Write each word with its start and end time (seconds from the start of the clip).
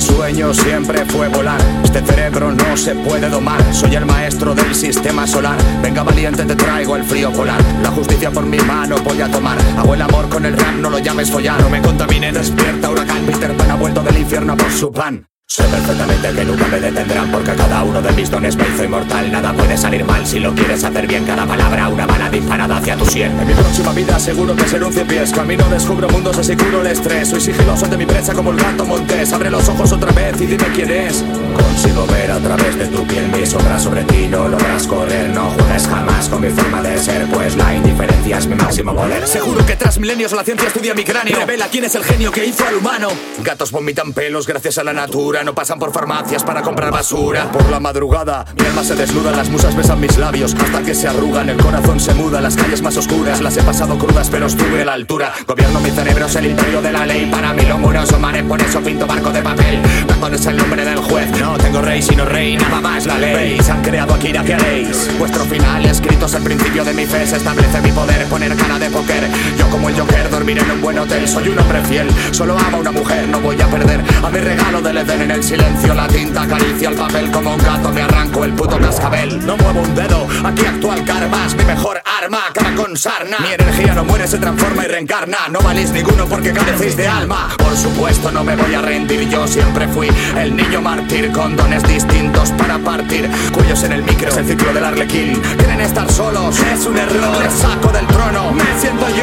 sueño 0.00 0.54
siempre 0.54 1.04
fue 1.06 1.28
volar. 1.28 1.60
Este 1.84 2.00
cerebro 2.00 2.52
no 2.52 2.76
se 2.76 2.94
puede 2.94 3.28
domar. 3.28 3.60
Soy 3.72 3.94
el 3.94 4.06
maestro 4.06 4.54
del 4.54 4.74
sistema 4.74 5.26
solar. 5.26 5.58
Venga 5.82 6.02
valiente, 6.02 6.44
te 6.44 6.56
traigo 6.56 6.96
el 6.96 7.04
frío 7.04 7.32
polar. 7.32 7.60
La 7.82 7.90
justicia 7.90 8.30
por 8.30 8.44
mi 8.44 8.58
mano 8.58 8.96
voy 8.98 9.20
a 9.20 9.30
tomar. 9.30 9.58
Hago 9.76 9.94
el 9.94 10.02
amor 10.02 10.28
con 10.28 10.44
el 10.46 10.56
rap, 10.56 10.74
no 10.76 10.90
lo 10.90 10.98
llames 10.98 11.30
follar. 11.30 11.60
No 11.60 11.70
me 11.70 11.80
contamine, 11.80 12.32
despierta 12.32 12.90
huracán. 12.90 13.24
Peter 13.26 13.56
Pan 13.56 13.70
ha 13.70 13.76
vuelto 13.76 14.02
del 14.02 14.18
infierno 14.18 14.56
por 14.56 14.70
su 14.70 14.90
pan. 14.90 15.29
Sé 15.52 15.64
perfectamente 15.64 16.30
que 16.30 16.44
nunca 16.44 16.64
me 16.68 16.78
detendrán 16.78 17.28
porque 17.32 17.52
cada 17.56 17.82
uno 17.82 18.00
de 18.00 18.12
mis 18.12 18.30
dones 18.30 18.54
me 18.54 18.68
hizo 18.68 18.84
inmortal. 18.84 19.32
Nada 19.32 19.52
puede 19.52 19.76
salir 19.76 20.04
mal 20.04 20.24
si 20.24 20.38
lo 20.38 20.54
quieres 20.54 20.84
hacer 20.84 21.08
bien. 21.08 21.24
Cada 21.24 21.44
palabra, 21.44 21.88
una 21.88 22.06
bala 22.06 22.30
disparada 22.30 22.76
hacia 22.76 22.96
tu 22.96 23.04
sien. 23.04 23.32
En 23.36 23.48
mi 23.48 23.54
próxima 23.54 23.92
vida 23.92 24.16
seguro 24.20 24.54
que 24.54 24.68
seré 24.68 24.84
un 24.84 24.94
pies. 24.94 25.32
Camino, 25.32 25.68
descubro 25.68 26.08
mundos, 26.08 26.38
así 26.38 26.54
curo 26.54 26.82
el 26.82 26.86
estrés. 26.86 27.30
Soy 27.30 27.40
sigiloso 27.40 27.88
de 27.88 27.96
mi 27.96 28.06
presa 28.06 28.32
como 28.32 28.52
el 28.52 28.58
gato 28.58 28.84
montés. 28.84 29.32
Abre 29.32 29.50
los 29.50 29.68
ojos 29.68 29.90
otra 29.90 30.12
vez 30.12 30.40
y 30.40 30.46
dime 30.46 30.66
quién 30.72 30.88
es. 30.88 31.24
Consigo 31.56 32.06
ver 32.06 32.30
a 32.30 32.38
través 32.38 32.78
de 32.78 32.86
tu 32.86 33.04
piel 33.08 33.26
mi 33.32 33.44
sombra 33.44 33.76
sobre 33.80 34.04
ti. 34.04 34.28
No 34.28 34.46
logras 34.46 34.86
correr, 34.86 35.30
no 35.30 35.50
juegues 35.50 35.88
jamás 35.88 35.99
con 36.30 36.40
mi 36.40 36.50
forma 36.50 36.80
de 36.82 36.98
ser. 36.98 37.26
Pues 37.26 37.56
la 37.56 37.74
indiferencia 37.74 38.38
es 38.38 38.46
mi 38.46 38.54
máximo 38.54 38.94
poder. 38.94 39.26
Seguro 39.26 39.64
que 39.66 39.76
tras 39.76 39.98
milenios 39.98 40.32
la 40.32 40.44
ciencia 40.44 40.68
estudia 40.68 40.94
mi 40.94 41.04
cráneo. 41.04 41.38
Revela 41.38 41.68
quién 41.68 41.84
es 41.84 41.94
el 41.94 42.04
genio 42.04 42.30
que 42.32 42.46
hizo 42.46 42.66
al 42.66 42.76
humano. 42.76 43.08
Gatos 43.42 43.70
vomitan 43.70 44.12
pelos 44.12 44.46
gracias 44.46 44.78
a 44.78 44.84
la 44.84 44.92
natura. 44.92 45.42
No 45.42 45.54
pasan 45.54 45.78
por 45.78 45.92
farmacias 45.92 46.44
para 46.44 46.62
comprar 46.62 46.90
basura. 46.90 47.50
Por 47.50 47.68
la 47.70 47.80
madrugada, 47.80 48.44
mi 48.58 48.66
alma 48.66 48.84
se 48.84 48.94
desnuda, 48.94 49.32
las 49.32 49.48
musas 49.48 49.76
besan 49.76 50.00
mis 50.00 50.16
labios 50.16 50.54
hasta 50.54 50.82
que 50.82 50.94
se 50.94 51.08
arrugan, 51.08 51.48
el 51.48 51.56
corazón 51.56 52.00
se 52.00 52.14
muda, 52.14 52.40
las 52.40 52.56
calles 52.56 52.82
más 52.82 52.96
oscuras 52.96 53.40
las 53.40 53.56
he 53.56 53.62
pasado 53.62 53.98
crudas, 53.98 54.30
pero 54.30 54.46
estuve 54.46 54.82
a 54.82 54.84
la 54.84 54.92
altura. 54.94 55.32
Gobierno 55.46 55.80
mi 55.80 55.90
cerebro, 55.90 56.26
es 56.26 56.36
el 56.36 56.46
imperio 56.46 56.80
de 56.80 56.92
la 56.92 57.06
ley. 57.06 57.26
Para 57.30 57.52
mí 57.52 57.62
lo 57.64 57.78
muroso, 57.78 58.18
mare, 58.18 58.42
por 58.44 58.60
eso 58.60 58.80
pinto 58.80 59.06
barco 59.06 59.30
de 59.30 59.42
papel. 59.42 59.80
Perdón 60.06 60.34
es 60.34 60.46
el 60.46 60.56
nombre 60.56 60.84
del 60.84 60.98
juez, 60.98 61.30
no 61.40 61.58
tengo 61.58 61.80
rey 61.82 62.02
sino 62.02 62.24
rey, 62.24 62.56
nada 62.56 62.80
más 62.80 63.06
la 63.06 63.18
ley. 63.18 63.34
Veis, 63.34 63.68
han 63.68 63.82
creado 63.82 64.14
aquí 64.14 64.32
¿qué 64.32 64.54
haréis? 64.54 65.10
Vuestro 65.18 65.44
final 65.44 65.84
escrito 65.84 66.19
es 66.26 66.34
el 66.34 66.42
principio 66.42 66.84
de 66.84 66.92
mi 66.92 67.06
fe, 67.06 67.26
se 67.26 67.36
establece 67.36 67.80
mi 67.80 67.92
poder, 67.92 68.26
poner 68.26 68.54
cara 68.56 68.78
de 68.78 68.90
póker. 68.90 69.30
Yo 69.56 69.68
como 69.70 69.88
el 69.88 69.98
Joker 69.98 70.19
dormiré 70.40 70.62
en 70.62 70.70
un 70.70 70.80
buen 70.80 70.98
hotel, 70.98 71.28
soy 71.28 71.48
un 71.48 71.58
hombre 71.58 71.84
fiel, 71.84 72.08
solo 72.30 72.58
amo 72.58 72.78
a 72.78 72.80
una 72.80 72.92
mujer, 72.92 73.28
no 73.28 73.40
voy 73.40 73.60
a 73.60 73.66
perder. 73.66 74.00
A 74.24 74.30
mi 74.30 74.38
regalo 74.38 74.80
del 74.80 74.96
Edén 74.96 75.20
en 75.20 75.30
el 75.32 75.44
silencio 75.44 75.92
la 75.92 76.08
tinta 76.08 76.42
acaricia 76.42 76.88
el 76.88 76.94
papel 76.94 77.30
como 77.30 77.54
un 77.54 77.58
gato 77.58 77.90
Me 77.90 78.02
arranco 78.02 78.44
el 78.44 78.52
puto 78.54 78.78
cascabel. 78.78 79.44
No 79.44 79.58
muevo 79.58 79.80
un 79.80 79.94
dedo, 79.94 80.26
aquí 80.42 80.64
actúa 80.64 80.94
el 80.94 81.04
karma 81.04 81.46
Es 81.46 81.54
mi 81.54 81.64
mejor 81.64 82.00
arma, 82.22 82.38
cara 82.54 82.74
con 82.74 82.96
sarna. 82.96 83.36
Mi 83.40 83.52
energía 83.52 83.94
no 83.94 84.04
muere, 84.04 84.26
se 84.26 84.38
transforma 84.38 84.84
y 84.84 84.88
reencarna. 84.88 85.48
No 85.50 85.60
valís 85.60 85.90
ninguno 85.90 86.26
porque 86.26 86.52
carecéis 86.52 86.96
de 86.96 87.06
alma. 87.06 87.48
Por 87.58 87.76
supuesto 87.76 88.30
no 88.30 88.42
me 88.42 88.56
voy 88.56 88.74
a 88.74 88.80
rendir 88.80 89.28
Yo 89.28 89.46
siempre 89.46 89.88
fui 89.88 90.08
el 90.38 90.56
niño 90.56 90.80
mártir 90.80 91.32
Con 91.32 91.54
dones 91.54 91.82
distintos 91.82 92.50
para 92.52 92.78
partir. 92.78 93.30
Cuellos 93.52 93.82
en 93.82 93.92
el 93.92 94.02
micro, 94.02 94.28
es 94.28 94.36
el 94.38 94.46
ciclo 94.46 94.72
del 94.72 94.84
arlequín. 94.84 95.38
Quieren 95.58 95.80
estar 95.82 96.10
solos, 96.10 96.58
es 96.60 96.86
un 96.86 96.96
error. 96.96 97.42
Les 97.42 97.52
saco 97.52 97.88
del 97.92 98.06
trono, 98.06 98.52
me 98.52 98.80
siento 98.80 99.06
yo 99.16 99.19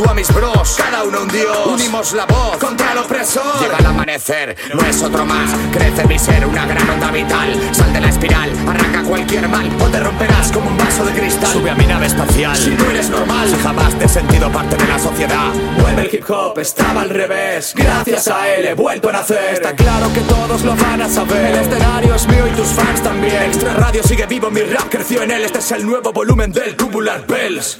Junto 0.00 0.12
a 0.12 0.14
mis 0.14 0.32
bros, 0.32 0.76
cada 0.78 1.04
uno 1.04 1.20
un 1.20 1.28
dios. 1.28 1.66
Unimos 1.66 2.14
la 2.14 2.24
voz 2.24 2.56
contra 2.56 2.92
el 2.92 2.98
opresor. 3.00 3.60
Llega 3.60 3.76
el 3.76 3.84
amanecer, 3.84 4.56
no 4.74 4.80
es 4.86 5.02
otro 5.02 5.26
más. 5.26 5.50
Crece 5.72 6.06
mi 6.06 6.18
ser, 6.18 6.46
una 6.46 6.64
gran 6.64 6.88
onda 6.88 7.10
vital. 7.10 7.54
Sal 7.70 7.92
de 7.92 8.00
la 8.00 8.08
espiral, 8.08 8.50
arranca 8.66 9.02
cualquier 9.02 9.46
mal. 9.46 9.70
O 9.78 9.88
te 9.88 10.00
romperás 10.00 10.52
como 10.52 10.70
un 10.70 10.78
vaso 10.78 11.04
de 11.04 11.12
cristal. 11.12 11.52
Sube 11.52 11.68
a 11.68 11.74
mi 11.74 11.84
nave 11.84 12.06
espacial. 12.06 12.56
Si 12.56 12.70
no 12.70 12.90
eres 12.90 13.10
normal, 13.10 13.46
si 13.46 13.56
jamás 13.56 13.98
te 13.98 14.06
he 14.06 14.08
sentido 14.08 14.50
parte 14.50 14.74
de 14.74 14.88
la 14.88 14.98
sociedad. 14.98 15.52
Vuelve 15.78 16.00
el 16.00 16.14
hip 16.14 16.30
hop, 16.30 16.58
estaba 16.58 17.02
al 17.02 17.10
revés. 17.10 17.74
Gracias 17.76 18.28
a 18.28 18.48
él 18.54 18.68
he 18.68 18.72
vuelto 18.72 19.10
a 19.10 19.12
nacer. 19.12 19.52
Está 19.52 19.76
claro 19.76 20.10
que 20.14 20.20
todos 20.20 20.62
lo 20.62 20.76
van 20.76 21.02
a 21.02 21.10
saber. 21.10 21.44
El 21.44 21.56
escenario 21.56 22.14
es 22.14 22.26
mío 22.26 22.46
y 22.46 22.56
tus 22.56 22.68
fans 22.68 23.02
también. 23.02 23.42
Extra 23.42 23.74
Radio 23.74 24.02
sigue 24.02 24.24
vivo, 24.24 24.50
mi 24.50 24.62
rap 24.62 24.88
creció 24.88 25.20
en 25.20 25.30
él. 25.30 25.42
Este 25.44 25.58
es 25.58 25.70
el 25.72 25.84
nuevo 25.84 26.10
volumen 26.10 26.50
del 26.52 26.74
Tubular 26.74 27.26
Bells 27.26 27.76